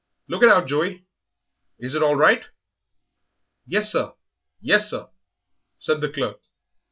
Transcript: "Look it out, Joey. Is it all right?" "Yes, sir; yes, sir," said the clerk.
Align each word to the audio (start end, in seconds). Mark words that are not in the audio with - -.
"Look 0.27 0.41
it 0.41 0.49
out, 0.49 0.65
Joey. 0.65 1.05
Is 1.77 1.93
it 1.93 2.01
all 2.01 2.15
right?" 2.15 2.43
"Yes, 3.67 3.91
sir; 3.91 4.15
yes, 4.59 4.89
sir," 4.89 5.09
said 5.77 6.01
the 6.01 6.09
clerk. 6.09 6.41